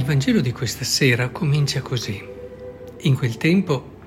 Il 0.00 0.06
Vangelo 0.06 0.40
di 0.40 0.50
questa 0.50 0.82
sera 0.82 1.28
comincia 1.28 1.82
così. 1.82 2.26
In 3.00 3.14
quel 3.14 3.36
tempo 3.36 3.98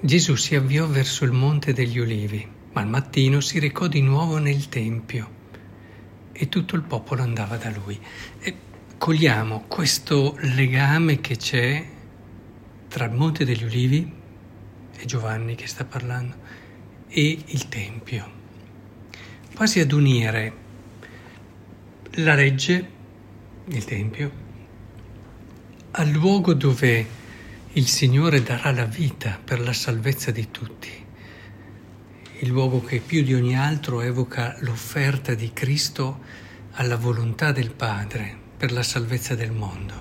Gesù 0.00 0.34
si 0.34 0.56
avviò 0.56 0.88
verso 0.88 1.24
il 1.24 1.30
Monte 1.30 1.72
degli 1.72 1.98
Ulivi, 1.98 2.44
ma 2.72 2.80
al 2.80 2.88
mattino 2.88 3.38
si 3.38 3.60
recò 3.60 3.86
di 3.86 4.00
nuovo 4.00 4.38
nel 4.38 4.68
Tempio 4.68 5.30
e 6.32 6.48
tutto 6.48 6.74
il 6.74 6.82
popolo 6.82 7.22
andava 7.22 7.56
da 7.58 7.70
lui. 7.70 7.96
E 8.40 8.56
cogliamo 8.98 9.66
questo 9.68 10.34
legame 10.40 11.20
che 11.20 11.36
c'è 11.36 11.86
tra 12.88 13.04
il 13.04 13.12
Monte 13.12 13.44
degli 13.44 13.62
Ulivi, 13.62 14.12
è 14.96 15.04
Giovanni 15.04 15.54
che 15.54 15.68
sta 15.68 15.84
parlando, 15.84 16.34
e 17.06 17.38
il 17.46 17.68
Tempio, 17.68 18.30
quasi 19.54 19.78
ad 19.78 19.92
unire 19.92 20.52
la 22.14 22.34
legge, 22.34 22.90
il 23.66 23.84
Tempio, 23.84 24.45
al 25.98 26.10
luogo 26.10 26.52
dove 26.52 27.06
il 27.72 27.86
Signore 27.86 28.42
darà 28.42 28.70
la 28.70 28.84
vita 28.84 29.40
per 29.42 29.60
la 29.60 29.72
salvezza 29.72 30.30
di 30.30 30.50
tutti, 30.50 30.90
il 32.40 32.48
luogo 32.48 32.82
che 32.82 33.00
più 33.00 33.22
di 33.22 33.32
ogni 33.32 33.56
altro 33.56 34.02
evoca 34.02 34.56
l'offerta 34.60 35.32
di 35.32 35.52
Cristo 35.54 36.20
alla 36.72 36.96
volontà 36.96 37.50
del 37.50 37.70
Padre 37.70 38.36
per 38.58 38.72
la 38.72 38.82
salvezza 38.82 39.34
del 39.34 39.52
mondo. 39.52 39.94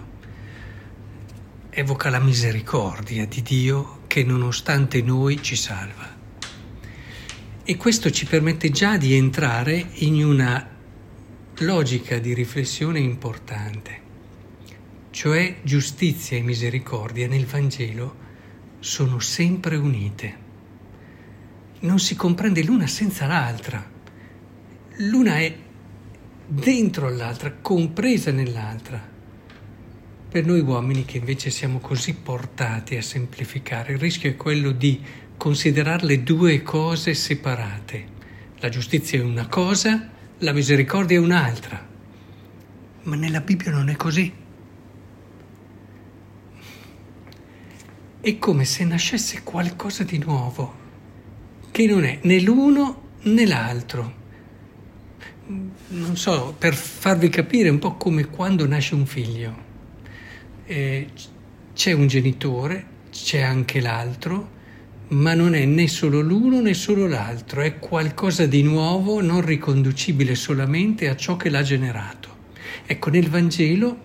Evoca 1.69 2.09
la 2.09 2.19
misericordia 2.19 3.25
di 3.25 3.41
Dio 3.41 4.01
che 4.07 4.25
nonostante 4.25 5.01
noi 5.01 5.41
ci 5.41 5.55
salva. 5.55 6.13
E 7.63 7.77
questo 7.77 8.11
ci 8.11 8.25
permette 8.25 8.69
già 8.69 8.97
di 8.97 9.15
entrare 9.15 9.91
in 9.93 10.21
una 10.25 10.71
logica 11.59 12.17
di 12.17 12.33
riflessione 12.33 12.99
importante 12.99 14.03
cioè 15.15 15.59
giustizia 15.61 16.35
e 16.35 16.41
misericordia 16.41 17.25
nel 17.25 17.45
Vangelo, 17.45 18.17
sono 18.79 19.19
sempre 19.19 19.77
unite. 19.77 20.37
Non 21.79 21.99
si 21.99 22.17
comprende 22.17 22.61
l'una 22.65 22.85
senza 22.85 23.25
l'altra. 23.25 23.89
L'una 24.97 25.37
è 25.37 25.55
dentro 26.45 27.07
all'altra, 27.07 27.53
compresa 27.61 28.31
nell'altra. 28.31 29.01
Per 30.29 30.45
noi 30.45 30.59
uomini 30.59 31.05
che 31.05 31.19
invece 31.19 31.49
siamo 31.49 31.79
così 31.79 32.13
portati 32.15 32.97
a 32.97 33.01
semplificare, 33.01 33.93
il 33.93 33.99
rischio 33.99 34.29
è 34.29 34.35
quello 34.35 34.71
di 34.71 35.01
considerarle 35.37 36.23
due 36.23 36.61
cose 36.61 37.13
separate. 37.13 38.05
La 38.59 38.67
giustizia 38.67 39.19
è 39.19 39.23
una 39.23 39.47
cosa, 39.47 40.09
la 40.39 40.51
misericordia 40.51 41.15
è 41.15 41.21
un'altra. 41.21 41.87
Ma 43.03 43.15
nella 43.15 43.39
Bibbia 43.39 43.71
non 43.71 43.87
è 43.87 43.95
così. 43.95 44.43
È 48.25 48.39
come 48.39 48.65
se 48.65 48.83
nascesse 48.83 49.43
qualcosa 49.43 50.03
di 50.03 50.17
nuovo, 50.17 50.73
che 51.69 51.85
non 51.85 52.03
è 52.03 52.17
né 52.23 52.41
l'uno 52.41 53.03
né 53.21 53.45
l'altro. 53.45 54.13
Non 55.89 56.17
so, 56.17 56.55
per 56.57 56.73
farvi 56.73 57.29
capire 57.29 57.69
un 57.69 57.77
po' 57.77 57.97
come 57.97 58.25
quando 58.25 58.65
nasce 58.65 58.95
un 58.95 59.05
figlio. 59.05 59.55
Eh, 60.65 61.07
c'è 61.75 61.91
un 61.91 62.07
genitore, 62.07 62.85
c'è 63.11 63.41
anche 63.41 63.79
l'altro, 63.79 64.49
ma 65.09 65.35
non 65.35 65.53
è 65.53 65.63
né 65.65 65.87
solo 65.87 66.19
l'uno 66.19 66.61
né 66.61 66.73
solo 66.73 67.05
l'altro, 67.05 67.61
è 67.61 67.77
qualcosa 67.77 68.47
di 68.47 68.63
nuovo, 68.63 69.21
non 69.21 69.45
riconducibile 69.45 70.33
solamente 70.33 71.09
a 71.09 71.15
ciò 71.15 71.37
che 71.37 71.51
l'ha 71.51 71.61
generato. 71.61 72.29
Ecco, 72.87 73.11
nel 73.11 73.29
Vangelo 73.29 74.04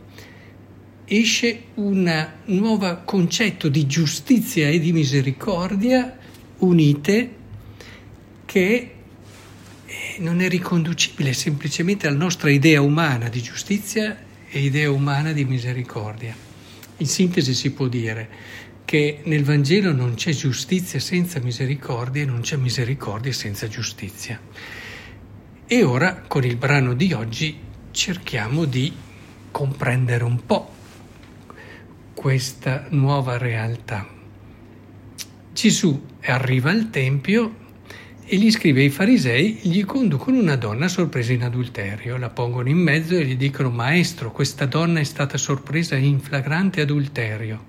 esce 1.12 1.62
un 1.74 2.28
nuovo 2.44 3.02
concetto 3.04 3.68
di 3.68 3.84
giustizia 3.88 4.68
e 4.68 4.78
di 4.78 4.92
misericordia 4.92 6.16
unite 6.58 7.34
che 8.46 8.94
eh, 9.86 10.16
non 10.18 10.40
è 10.40 10.48
riconducibile 10.48 11.32
semplicemente 11.32 12.06
alla 12.06 12.16
nostra 12.16 12.48
idea 12.50 12.80
umana 12.80 13.28
di 13.28 13.42
giustizia 13.42 14.16
e 14.48 14.60
idea 14.60 14.88
umana 14.92 15.32
di 15.32 15.44
misericordia. 15.44 16.32
In 16.98 17.06
sintesi 17.06 17.54
si 17.54 17.72
può 17.72 17.88
dire 17.88 18.28
che 18.84 19.22
nel 19.24 19.42
Vangelo 19.42 19.92
non 19.92 20.14
c'è 20.14 20.30
giustizia 20.30 21.00
senza 21.00 21.40
misericordia 21.40 22.22
e 22.22 22.26
non 22.26 22.40
c'è 22.40 22.54
misericordia 22.54 23.32
senza 23.32 23.66
giustizia. 23.66 24.40
E 25.66 25.82
ora 25.82 26.22
con 26.28 26.44
il 26.44 26.54
brano 26.54 26.94
di 26.94 27.12
oggi 27.12 27.58
cerchiamo 27.90 28.64
di 28.64 28.92
comprendere 29.50 30.22
un 30.22 30.46
po' 30.46 30.78
questa 32.20 32.84
nuova 32.90 33.38
realtà. 33.38 34.06
Gesù 35.54 36.04
arriva 36.24 36.70
al 36.70 36.90
Tempio 36.90 37.56
e 38.26 38.36
gli 38.36 38.50
scrive 38.50 38.82
ai 38.82 38.90
farisei, 38.90 39.60
gli 39.62 39.82
conducono 39.86 40.38
una 40.38 40.56
donna 40.56 40.86
sorpresa 40.86 41.32
in 41.32 41.44
adulterio, 41.44 42.18
la 42.18 42.28
pongono 42.28 42.68
in 42.68 42.76
mezzo 42.76 43.14
e 43.14 43.24
gli 43.24 43.38
dicono 43.38 43.70
Maestro, 43.70 44.32
questa 44.32 44.66
donna 44.66 45.00
è 45.00 45.04
stata 45.04 45.38
sorpresa 45.38 45.96
in 45.96 46.20
flagrante 46.20 46.82
adulterio. 46.82 47.64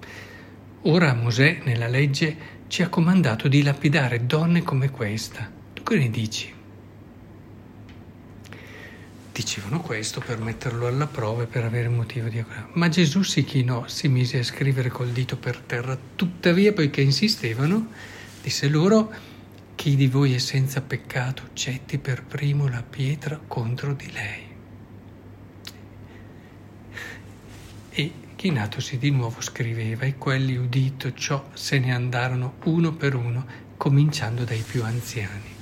Ora 0.81 1.13
Mosè 1.13 1.61
nella 1.63 1.87
legge 1.87 2.35
ci 2.67 2.81
ha 2.81 2.89
comandato 2.89 3.47
di 3.47 3.63
lapidare 3.63 4.25
donne 4.25 4.63
come 4.63 4.89
questa. 4.89 5.49
Tu 5.71 5.81
che 5.81 5.95
ne 5.95 6.09
dici? 6.09 6.60
Dicevano 9.33 9.79
questo 9.79 10.19
per 10.19 10.39
metterlo 10.39 10.87
alla 10.87 11.07
prova 11.07 11.43
e 11.43 11.45
per 11.45 11.63
avere 11.63 11.87
motivo 11.87 12.27
di. 12.27 12.43
Ma 12.73 12.89
Gesù 12.89 13.21
si 13.23 13.45
chinò, 13.45 13.87
si 13.87 14.09
mise 14.09 14.39
a 14.39 14.43
scrivere 14.43 14.89
col 14.89 15.11
dito 15.11 15.37
per 15.37 15.57
terra. 15.57 15.97
Tuttavia, 16.15 16.73
poiché 16.73 16.99
insistevano, 16.99 17.87
disse 18.41 18.67
loro: 18.67 19.09
Chi 19.75 19.95
di 19.95 20.07
voi 20.07 20.33
è 20.33 20.37
senza 20.37 20.81
peccato, 20.81 21.49
getti 21.53 21.97
per 21.97 22.23
primo 22.23 22.67
la 22.67 22.83
pietra 22.83 23.39
contro 23.47 23.93
di 23.93 24.11
lei. 24.11 24.49
E 27.89 28.11
chinatosi 28.35 28.97
di 28.97 29.11
nuovo 29.11 29.39
scriveva, 29.39 30.03
e 30.03 30.17
quelli 30.17 30.57
udito 30.57 31.13
ciò 31.13 31.49
se 31.53 31.79
ne 31.79 31.93
andarono 31.93 32.55
uno 32.65 32.91
per 32.91 33.15
uno, 33.15 33.45
cominciando 33.77 34.43
dai 34.43 34.63
più 34.67 34.83
anziani. 34.83 35.59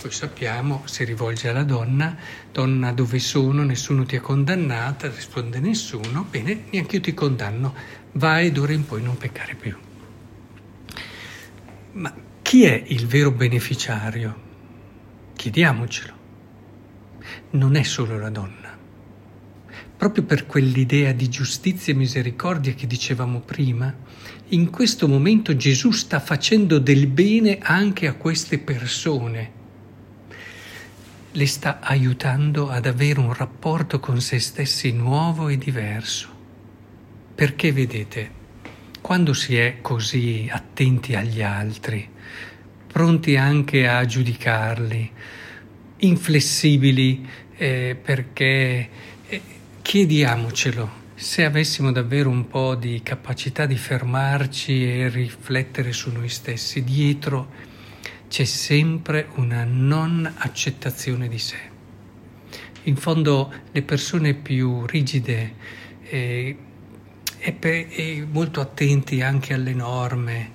Poi 0.00 0.10
sappiamo, 0.10 0.80
si 0.86 1.04
rivolge 1.04 1.50
alla 1.50 1.62
donna, 1.62 2.16
donna 2.50 2.90
dove 2.90 3.18
sono, 3.18 3.64
nessuno 3.64 4.06
ti 4.06 4.16
ha 4.16 4.20
condannata, 4.22 5.10
risponde 5.10 5.60
nessuno, 5.60 6.24
bene, 6.30 6.62
neanche 6.70 6.96
io 6.96 7.02
ti 7.02 7.12
condanno, 7.12 7.74
vai 8.12 8.50
d'ora 8.50 8.72
in 8.72 8.86
poi 8.86 9.02
non 9.02 9.18
peccare 9.18 9.56
più. 9.56 9.76
Ma 11.92 12.14
chi 12.40 12.64
è 12.64 12.82
il 12.86 13.06
vero 13.06 13.30
beneficiario? 13.30 14.40
Chiediamocelo. 15.36 16.14
Non 17.50 17.76
è 17.76 17.82
solo 17.82 18.18
la 18.18 18.30
donna. 18.30 18.74
Proprio 19.98 20.24
per 20.24 20.46
quell'idea 20.46 21.12
di 21.12 21.28
giustizia 21.28 21.92
e 21.92 21.96
misericordia 21.96 22.72
che 22.72 22.86
dicevamo 22.86 23.40
prima, 23.40 23.94
in 24.48 24.70
questo 24.70 25.06
momento 25.06 25.54
Gesù 25.54 25.90
sta 25.90 26.20
facendo 26.20 26.78
del 26.78 27.06
bene 27.06 27.58
anche 27.58 28.06
a 28.06 28.14
queste 28.14 28.58
persone 28.58 29.58
le 31.32 31.46
sta 31.46 31.78
aiutando 31.80 32.70
ad 32.70 32.86
avere 32.86 33.20
un 33.20 33.32
rapporto 33.32 34.00
con 34.00 34.20
se 34.20 34.40
stessi 34.40 34.92
nuovo 34.92 35.48
e 35.48 35.56
diverso. 35.56 36.28
Perché 37.34 37.72
vedete, 37.72 38.30
quando 39.00 39.32
si 39.32 39.56
è 39.56 39.78
così 39.80 40.48
attenti 40.50 41.14
agli 41.14 41.40
altri, 41.40 42.08
pronti 42.86 43.36
anche 43.36 43.86
a 43.86 44.04
giudicarli, 44.04 45.12
inflessibili 45.98 47.26
eh, 47.56 47.96
perché 48.00 48.88
eh, 49.28 49.42
chiediamocelo, 49.80 50.98
se 51.14 51.44
avessimo 51.44 51.92
davvero 51.92 52.30
un 52.30 52.48
po' 52.48 52.74
di 52.74 53.00
capacità 53.02 53.66
di 53.66 53.76
fermarci 53.76 54.84
e 54.84 55.08
riflettere 55.08 55.92
su 55.92 56.10
noi 56.10 56.28
stessi, 56.28 56.82
dietro 56.82 57.68
c'è 58.30 58.44
sempre 58.44 59.26
una 59.34 59.64
non 59.64 60.34
accettazione 60.36 61.26
di 61.26 61.38
sé. 61.40 61.58
In 62.84 62.94
fondo 62.94 63.52
le 63.72 63.82
persone 63.82 64.34
più 64.34 64.86
rigide 64.86 65.54
eh, 66.04 66.56
e, 67.38 67.52
pe- 67.52 67.88
e, 67.90 68.24
molto 68.30 68.60
attenti 68.60 69.20
anche 69.20 69.52
alle 69.52 69.74
norme 69.74 70.50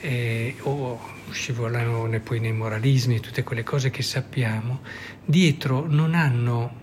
eh, 0.00 0.56
o 0.62 0.98
scivolano 1.30 2.10
poi 2.18 2.40
nei 2.40 2.52
moralismi 2.52 3.20
tutte 3.20 3.44
quelle 3.44 3.62
cose 3.62 3.90
che 3.90 4.02
sappiamo, 4.02 4.80
dietro 5.24 5.86
non 5.88 6.14
hanno 6.16 6.74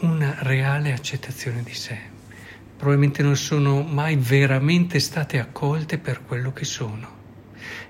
una 0.00 0.38
reale 0.40 0.92
accettazione 0.92 1.62
di 1.62 1.74
sé. 1.74 1.96
Probabilmente 2.76 3.22
non 3.22 3.36
sono 3.36 3.82
mai 3.82 4.16
veramente 4.16 4.98
state 4.98 5.38
accolte 5.38 5.98
per 5.98 6.24
quello 6.24 6.52
che 6.52 6.64
sono. 6.64 7.14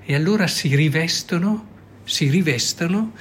E 0.04 0.14
allora 0.14 0.46
si 0.46 0.76
rivestono 0.76 1.72
si 2.06 2.30
rivestano 2.30 3.12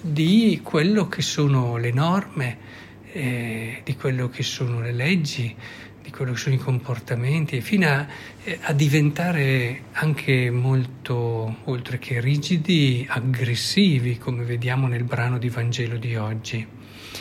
di 0.00 0.60
quello 0.64 1.06
che 1.06 1.22
sono 1.22 1.76
le 1.76 1.92
norme, 1.92 2.58
eh, 3.12 3.82
di 3.84 3.94
quello 3.94 4.28
che 4.28 4.42
sono 4.42 4.80
le 4.80 4.90
leggi, 4.90 5.54
di 6.02 6.10
quello 6.10 6.32
che 6.32 6.38
sono 6.38 6.56
i 6.56 6.58
comportamenti, 6.58 7.60
fino 7.60 7.86
a, 7.86 8.04
eh, 8.42 8.58
a, 8.62 8.72
diventare 8.72 9.84
anche 9.92 10.50
molto, 10.50 11.58
oltre 11.64 12.00
che 12.00 12.20
rigidi, 12.20 13.06
aggressivi, 13.08 14.18
come 14.18 14.42
vediamo 14.42 14.88
nel 14.88 15.04
brano 15.04 15.38
di 15.38 15.48
Vangelo 15.48 15.96
di 15.96 16.16
oggi. 16.16 16.66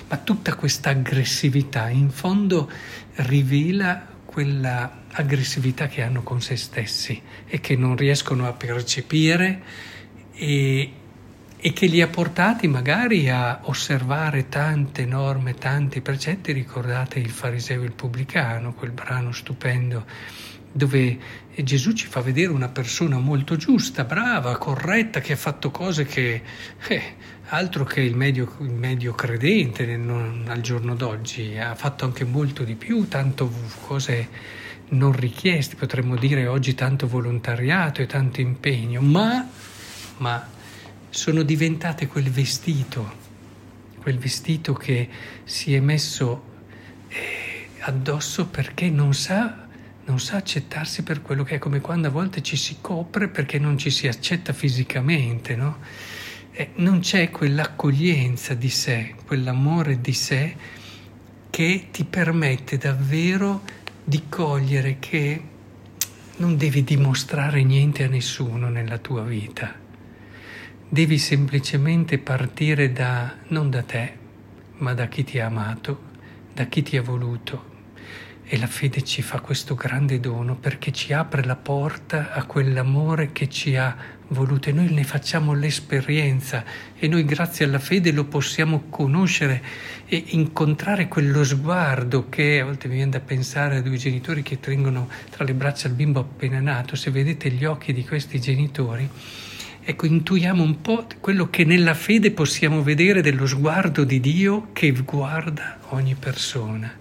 Ma 0.09 0.17
tutta 0.17 0.55
questa 0.55 0.89
aggressività 0.89 1.89
in 1.89 2.09
fondo 2.09 2.69
rivela 3.17 4.07
quella 4.25 5.03
aggressività 5.11 5.87
che 5.87 6.01
hanno 6.01 6.23
con 6.23 6.41
se 6.41 6.55
stessi 6.55 7.21
e 7.45 7.59
che 7.59 7.75
non 7.75 7.95
riescono 7.95 8.47
a 8.47 8.53
percepire 8.53 9.61
e, 10.33 10.91
e 11.63 11.73
che 11.73 11.85
li 11.85 12.01
ha 12.01 12.07
portati 12.07 12.67
magari 12.67 13.29
a 13.29 13.59
osservare 13.63 14.49
tante 14.49 15.05
norme, 15.05 15.53
tanti 15.53 16.01
precetti. 16.01 16.51
Ricordate 16.51 17.19
il 17.19 17.29
fariseo 17.29 17.83
e 17.83 17.85
il 17.85 17.91
pubblicano, 17.91 18.73
quel 18.73 18.91
brano 18.91 19.31
stupendo 19.31 20.05
dove 20.73 21.19
Gesù 21.53 21.91
ci 21.91 22.07
fa 22.07 22.21
vedere 22.21 22.51
una 22.51 22.69
persona 22.69 23.19
molto 23.19 23.57
giusta, 23.57 24.05
brava, 24.05 24.57
corretta, 24.57 25.19
che 25.19 25.33
ha 25.33 25.37
fatto 25.37 25.69
cose 25.69 26.05
che 26.05 26.41
eh, 26.87 27.01
altro 27.49 27.83
che 27.83 28.01
il 28.01 28.15
medio, 28.15 28.55
il 28.61 28.71
medio 28.71 29.13
credente 29.13 29.85
non, 29.97 30.45
al 30.47 30.61
giorno 30.61 30.95
d'oggi, 30.95 31.57
ha 31.57 31.75
fatto 31.75 32.05
anche 32.05 32.23
molto 32.23 32.63
di 32.63 32.75
più, 32.75 33.07
tanto 33.07 33.51
cose 33.85 34.29
non 34.89 35.11
richieste, 35.11 35.75
potremmo 35.75 36.15
dire 36.15 36.47
oggi 36.47 36.73
tanto 36.73 37.07
volontariato 37.07 38.01
e 38.01 38.07
tanto 38.07 38.41
impegno, 38.41 39.01
ma, 39.01 39.47
ma 40.17 40.47
sono 41.11 41.43
diventate 41.43 42.07
quel 42.07 42.29
vestito, 42.29 43.19
quel 43.99 44.17
vestito 44.17 44.71
che 44.73 45.09
si 45.43 45.75
è 45.75 45.79
messo 45.81 46.43
eh, 47.09 47.67
addosso 47.79 48.47
perché 48.47 48.89
non 48.89 49.13
sa, 49.13 49.67
non 50.05 50.21
sa 50.21 50.37
accettarsi 50.37 51.03
per 51.03 51.21
quello 51.21 51.43
che 51.43 51.55
è, 51.55 51.59
come 51.59 51.81
quando 51.81 52.07
a 52.07 52.11
volte 52.11 52.41
ci 52.41 52.55
si 52.55 52.77
copre 52.79 53.27
perché 53.27 53.59
non 53.59 53.77
ci 53.77 53.89
si 53.89 54.07
accetta 54.07 54.53
fisicamente, 54.53 55.55
no? 55.57 55.79
Eh, 56.51 56.71
non 56.75 56.99
c'è 57.01 57.29
quell'accoglienza 57.29 58.53
di 58.53 58.69
sé, 58.69 59.15
quell'amore 59.25 59.99
di 59.99 60.13
sé 60.13 60.55
che 61.49 61.87
ti 61.91 62.05
permette 62.05 62.77
davvero 62.77 63.63
di 64.01 64.23
cogliere 64.29 64.97
che 64.99 65.43
non 66.37 66.55
devi 66.55 66.85
dimostrare 66.85 67.63
niente 67.63 68.05
a 68.05 68.07
nessuno 68.07 68.69
nella 68.69 68.97
tua 68.97 69.23
vita 69.23 69.80
Devi 70.93 71.19
semplicemente 71.19 72.17
partire 72.17 72.91
da, 72.91 73.33
non 73.47 73.69
da 73.69 73.81
te, 73.81 74.13
ma 74.79 74.93
da 74.93 75.07
chi 75.07 75.23
ti 75.23 75.39
ha 75.39 75.45
amato, 75.45 76.01
da 76.53 76.65
chi 76.65 76.83
ti 76.83 76.97
ha 76.97 77.01
voluto. 77.01 77.69
E 78.43 78.57
la 78.57 78.67
fede 78.67 79.01
ci 79.01 79.21
fa 79.21 79.39
questo 79.39 79.73
grande 79.73 80.19
dono 80.19 80.57
perché 80.57 80.91
ci 80.91 81.13
apre 81.13 81.45
la 81.45 81.55
porta 81.55 82.33
a 82.33 82.43
quell'amore 82.43 83.31
che 83.31 83.47
ci 83.47 83.77
ha 83.77 83.95
voluto 84.27 84.67
e 84.67 84.73
noi 84.73 84.91
ne 84.91 85.05
facciamo 85.05 85.53
l'esperienza 85.53 86.65
e 86.93 87.07
noi 87.07 87.23
grazie 87.23 87.63
alla 87.63 87.79
fede 87.79 88.11
lo 88.11 88.25
possiamo 88.25 88.87
conoscere 88.89 89.63
e 90.07 90.21
incontrare 90.31 91.07
quello 91.07 91.45
sguardo 91.45 92.27
che 92.27 92.59
a 92.59 92.65
volte 92.65 92.89
mi 92.89 92.95
viene 92.95 93.11
da 93.11 93.21
pensare 93.21 93.77
a 93.77 93.81
due 93.81 93.95
genitori 93.95 94.43
che 94.43 94.59
tengono 94.59 95.07
tra 95.29 95.45
le 95.45 95.53
braccia 95.53 95.87
il 95.87 95.93
bimbo 95.93 96.19
appena 96.19 96.59
nato, 96.59 96.97
se 96.97 97.11
vedete 97.11 97.49
gli 97.49 97.63
occhi 97.63 97.93
di 97.93 98.03
questi 98.03 98.41
genitori 98.41 99.09
ecco, 99.83 100.05
intuiamo 100.05 100.63
un 100.63 100.81
po' 100.81 101.05
quello 101.19 101.49
che 101.49 101.65
nella 101.65 101.93
fede 101.93 102.31
possiamo 102.31 102.83
vedere 102.83 103.21
dello 103.21 103.45
sguardo 103.45 104.03
di 104.03 104.19
Dio 104.19 104.69
che 104.73 104.91
guarda 104.91 105.79
ogni 105.89 106.15
persona. 106.15 106.99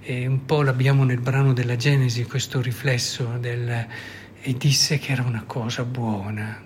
E 0.00 0.26
un 0.26 0.44
po' 0.44 0.62
l'abbiamo 0.62 1.04
nel 1.04 1.20
brano 1.20 1.52
della 1.52 1.76
Genesi, 1.76 2.24
questo 2.24 2.60
riflesso 2.60 3.36
del 3.40 3.86
e 4.48 4.54
disse 4.56 4.98
che 4.98 5.10
era 5.10 5.24
una 5.24 5.42
cosa 5.44 5.82
buona. 5.82 6.62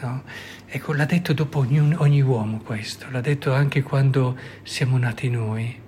No? 0.00 0.22
Ecco, 0.66 0.92
l'ha 0.92 1.04
detto 1.04 1.32
dopo 1.32 1.60
ogni, 1.60 1.94
ogni 1.94 2.20
uomo 2.20 2.58
questo, 2.58 3.06
l'ha 3.08 3.20
detto 3.20 3.52
anche 3.52 3.82
quando 3.82 4.36
siamo 4.64 4.98
nati 4.98 5.30
noi. 5.30 5.78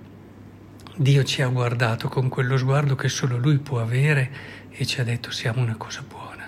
Dio 0.95 1.23
ci 1.23 1.41
ha 1.41 1.47
guardato 1.47 2.07
con 2.07 2.29
quello 2.29 2.55
sguardo 2.55 2.95
che 2.95 3.09
solo 3.09 3.35
Lui 3.37 3.57
può 3.57 3.81
avere 3.81 4.31
e 4.69 4.85
ci 4.85 5.01
ha 5.01 5.03
detto 5.03 5.31
siamo 5.31 5.61
una 5.61 5.75
cosa 5.75 6.01
buona. 6.07 6.47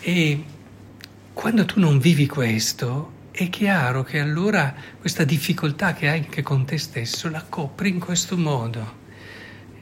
E 0.00 0.44
quando 1.36 1.66
tu 1.66 1.80
non 1.80 1.98
vivi 1.98 2.26
questo, 2.26 3.28
è 3.30 3.50
chiaro 3.50 4.02
che 4.02 4.20
allora 4.20 4.74
questa 4.98 5.22
difficoltà 5.22 5.92
che 5.92 6.08
hai 6.08 6.20
anche 6.20 6.40
con 6.40 6.64
te 6.64 6.78
stesso 6.78 7.28
la 7.28 7.44
copri 7.46 7.90
in 7.90 7.98
questo 7.98 8.38
modo. 8.38 8.94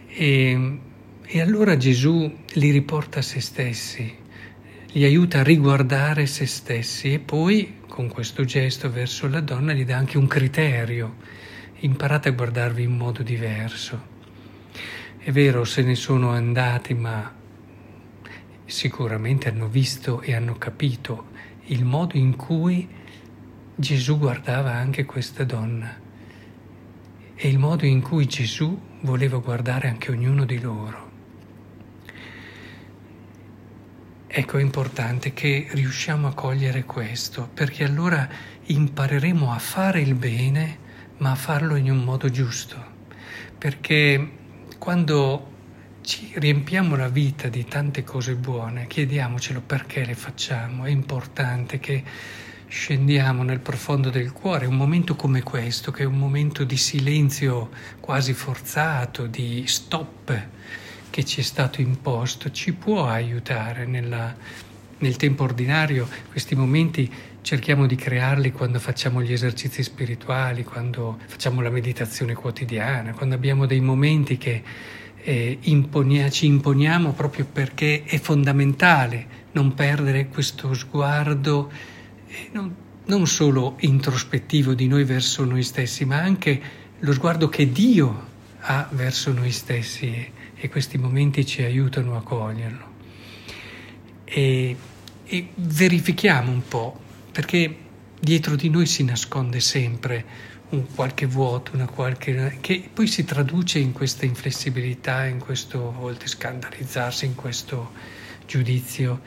E, 0.09 0.81
e 1.23 1.41
allora 1.41 1.77
Gesù 1.77 2.39
li 2.55 2.71
riporta 2.73 3.21
a 3.21 3.23
se 3.23 3.41
stessi, 3.41 4.12
li 4.89 5.05
aiuta 5.05 5.39
a 5.39 5.43
riguardare 5.45 6.27
se 6.27 6.45
stessi 6.45 7.12
e 7.12 7.21
poi 7.21 7.77
con 7.87 8.09
questo 8.09 8.45
gesto 8.45 8.91
verso 8.91 9.29
la 9.29 9.41
donna 9.41 9.73
gli 9.73 9.85
dà 9.85 9.97
anche 9.97 10.19
un 10.19 10.27
criterio. 10.27 11.19
Imparate 11.79 12.31
a 12.31 12.33
guardarvi 12.33 12.83
in 12.83 12.97
modo 12.97 13.23
diverso. 13.23 14.03
È 15.19 15.31
vero, 15.31 15.65
se 15.65 15.83
ne 15.83 15.95
sono 15.95 16.31
andati, 16.31 16.95
ma 16.95 17.33
sicuramente 18.65 19.49
hanno 19.49 19.69
visto 19.69 20.21
e 20.21 20.35
hanno 20.35 20.59
capito 20.59 21.31
il 21.66 21.84
modo 21.84 22.16
in 22.16 22.37
cui 22.37 22.87
Gesù 23.75 24.19
guardava 24.19 24.72
anche 24.72 25.05
questa 25.05 25.44
donna 25.44 25.96
e 27.34 27.49
il 27.49 27.58
modo 27.58 27.87
in 27.87 28.02
cui 28.02 28.26
Gesù 28.26 28.78
voleva 29.00 29.38
guardare 29.38 29.88
anche 29.88 30.11
ognuno 30.11 30.44
di 30.44 30.61
loro. 30.61 31.11
Ecco, 34.26 34.58
è 34.58 34.61
importante 34.62 35.32
che 35.32 35.69
riusciamo 35.70 36.26
a 36.26 36.34
cogliere 36.34 36.84
questo, 36.84 37.49
perché 37.55 37.84
allora 37.84 38.28
impareremo 38.64 39.52
a 39.52 39.58
fare 39.58 40.00
il 40.00 40.14
bene, 40.14 40.78
ma 41.19 41.31
a 41.31 41.37
farlo 41.37 41.76
in 41.76 41.90
un 41.90 42.02
modo 42.02 42.28
giusto. 42.28 42.76
Perché 43.56 44.31
quando 44.78 45.54
ci 46.05 46.33
riempiamo 46.35 46.97
la 46.97 47.09
vita 47.09 47.49
di 47.49 47.65
tante 47.65 48.05
cose 48.05 48.35
buone, 48.35 48.87
chiediamocelo 48.87 49.62
perché 49.62 50.05
le 50.05 50.14
facciamo. 50.14 50.85
È 50.85 50.90
importante 50.90 51.81
che 51.81 52.02
scendiamo 52.69 53.43
nel 53.43 53.61
profondo 53.61 54.11
del 54.11 54.31
cuore, 54.31 54.67
un 54.67 54.76
momento 54.76 55.17
come 55.17 55.43
questo, 55.43 55.90
che 55.93 56.02
è 56.02 56.07
un 56.07 56.19
momento 56.19 56.64
di 56.64 56.76
silenzio 56.76 57.71
quasi 58.00 58.35
forzato, 58.35 59.26
di 59.26 59.64
stop 59.67 60.47
che 61.09 61.25
ci 61.25 61.40
è 61.40 61.43
stato 61.43 61.81
imposto, 61.81 62.50
ci 62.50 62.75
può 62.75 63.07
aiutare 63.07 63.87
nella, 63.87 64.35
nel 64.99 65.17
tempo 65.17 65.45
ordinario. 65.45 66.07
Questi 66.31 66.55
momenti 66.55 67.11
cerchiamo 67.40 67.87
di 67.87 67.97
crearli 67.97 68.52
quando 68.52 68.78
facciamo 68.78 69.23
gli 69.23 69.33
esercizi 69.33 69.83
spirituali, 69.83 70.64
quando 70.64 71.19
facciamo 71.25 71.62
la 71.62 71.71
meditazione 71.71 72.35
quotidiana, 72.35 73.14
quando 73.14 73.35
abbiamo 73.35 73.64
dei 73.64 73.81
momenti 73.81 74.37
che 74.37 74.62
eh, 75.26 75.59
imponia, 75.62 76.28
ci 76.28 76.45
imponiamo 76.47 77.12
proprio 77.12 77.47
perché 77.50 78.04
è 78.04 78.19
fondamentale 78.19 79.43
non 79.52 79.73
perdere 79.73 80.28
questo 80.28 80.75
sguardo 80.75 81.73
eh, 82.26 82.50
non, 82.52 82.75
non 83.07 83.26
solo 83.26 83.76
introspettivo 83.81 84.75
di 84.75 84.87
noi 84.87 85.04
verso 85.04 85.45
noi 85.45 85.62
stessi, 85.62 86.04
ma 86.04 86.19
anche 86.19 86.61
lo 86.99 87.12
sguardo 87.12 87.49
che 87.49 87.73
Dio 87.73 88.33
ha 88.61 88.87
verso 88.93 89.33
noi 89.33 89.50
stessi 89.50 90.07
e, 90.07 90.33
e 90.57 90.69
questi 90.69 90.99
momenti 90.99 91.47
ci 91.47 91.62
aiutano 91.62 92.16
a 92.16 92.23
coglierlo. 92.23 92.93
E, 94.25 94.76
e 95.25 95.49
verifichiamo 95.54 96.50
un 96.50 96.69
po', 96.69 97.00
perché 97.33 97.76
dietro 98.21 98.57
di 98.57 98.69
noi 98.69 98.87
si 98.87 99.04
nasconde 99.04 99.61
sempre 99.61 100.52
un 100.75 100.95
qualche 100.95 101.26
vuoto, 101.26 101.73
una 101.75 101.87
qualche, 101.87 102.59
che 102.61 102.88
poi 102.93 103.07
si 103.07 103.25
traduce 103.25 103.78
in 103.78 103.93
questa 103.93 104.25
inflessibilità, 104.25 105.25
in 105.25 105.38
questo 105.38 105.88
a 105.88 105.93
volte 105.93 106.26
scandalizzarsi, 106.26 107.26
in 107.26 107.35
questo 107.35 107.93
giudizio. 108.47 109.21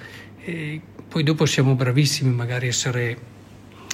E 0.43 0.81
poi 1.07 1.23
dopo 1.23 1.45
siamo 1.45 1.75
bravissimi 1.75 2.33
magari 2.33 2.67
a 2.67 2.69
essere 2.69 3.17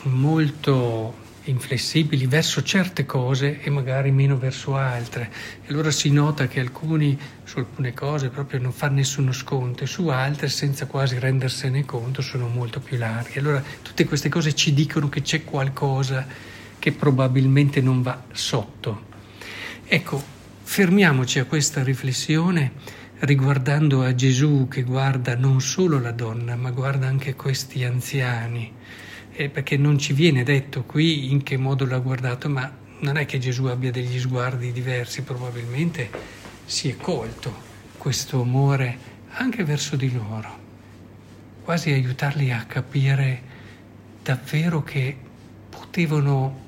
molto 0.03 1.21
inflessibili 1.45 2.25
verso 2.25 2.63
certe 2.63 3.05
cose 3.05 3.59
e 3.61 3.69
magari 3.69 4.11
meno 4.11 4.37
verso 4.37 4.75
altre. 4.75 5.31
E 5.63 5.69
allora 5.69 5.91
si 5.91 6.09
nota 6.09 6.47
che 6.47 6.59
alcuni 6.59 7.17
su 7.43 7.57
alcune 7.57 7.93
cose 7.93 8.29
proprio 8.29 8.59
non 8.59 8.71
fanno 8.71 8.95
nessuno 8.95 9.31
sconto 9.31 9.83
e 9.83 9.87
su 9.87 10.07
altre 10.07 10.47
senza 10.47 10.85
quasi 10.85 11.19
rendersene 11.19 11.85
conto 11.85 12.21
sono 12.21 12.47
molto 12.47 12.79
più 12.79 12.97
larghi. 12.97 13.39
Allora 13.39 13.61
tutte 13.81 14.05
queste 14.05 14.29
cose 14.29 14.55
ci 14.55 14.73
dicono 14.73 15.09
che 15.09 15.21
c'è 15.21 15.43
qualcosa 15.43 16.25
che 16.83 16.91
probabilmente 16.91 17.79
non 17.79 18.01
va 18.01 18.25
sotto. 18.33 19.03
Ecco, 19.85 20.21
fermiamoci 20.63 21.39
a 21.39 21.45
questa 21.45 21.81
riflessione 21.81 22.73
riguardando 23.19 24.03
a 24.03 24.13
Gesù 24.13 24.67
che 24.69 24.83
guarda 24.83 25.33
non 25.37 25.61
solo 25.61 25.97
la 25.97 26.11
donna, 26.11 26.57
ma 26.57 26.71
guarda 26.71 27.07
anche 27.07 27.35
questi 27.35 27.85
anziani, 27.85 28.69
eh, 29.31 29.47
perché 29.47 29.77
non 29.77 29.97
ci 29.97 30.11
viene 30.11 30.43
detto 30.43 30.83
qui 30.83 31.31
in 31.31 31.41
che 31.41 31.55
modo 31.55 31.85
l'ha 31.85 31.99
guardato, 31.99 32.49
ma 32.49 32.69
non 32.99 33.15
è 33.15 33.25
che 33.25 33.39
Gesù 33.39 33.63
abbia 33.67 33.89
degli 33.89 34.19
sguardi 34.19 34.73
diversi, 34.73 35.21
probabilmente 35.21 36.09
si 36.65 36.89
è 36.89 36.97
colto 36.97 37.55
questo 37.97 38.41
amore 38.41 38.97
anche 39.29 39.63
verso 39.63 39.95
di 39.95 40.11
loro, 40.11 40.59
quasi 41.63 41.91
aiutarli 41.93 42.51
a 42.51 42.65
capire 42.65 43.41
davvero 44.21 44.83
che 44.83 45.15
potevano 45.69 46.62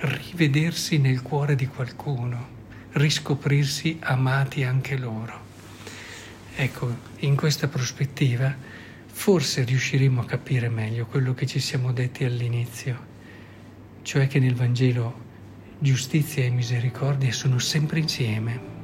rivedersi 0.00 0.98
nel 0.98 1.20
cuore 1.20 1.54
di 1.54 1.66
qualcuno, 1.66 2.58
riscoprirsi 2.92 3.98
amati 4.00 4.64
anche 4.64 4.96
loro. 4.96 5.48
Ecco, 6.54 6.96
in 7.18 7.36
questa 7.36 7.68
prospettiva 7.68 8.54
forse 9.06 9.64
riusciremo 9.64 10.22
a 10.22 10.24
capire 10.24 10.68
meglio 10.68 11.06
quello 11.06 11.34
che 11.34 11.46
ci 11.46 11.60
siamo 11.60 11.92
detti 11.92 12.24
all'inizio, 12.24 13.08
cioè 14.02 14.26
che 14.26 14.38
nel 14.38 14.54
Vangelo 14.54 15.28
giustizia 15.78 16.44
e 16.44 16.50
misericordia 16.50 17.32
sono 17.32 17.58
sempre 17.58 18.00
insieme. 18.00 18.79